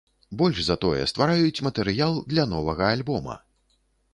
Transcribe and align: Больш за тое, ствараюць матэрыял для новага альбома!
Больш 0.41 0.61
за 0.67 0.77
тое, 0.85 1.03
ствараюць 1.11 1.63
матэрыял 1.67 2.17
для 2.33 2.47
новага 2.55 2.83
альбома! 2.95 3.37